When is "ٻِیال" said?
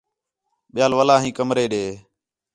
0.73-0.91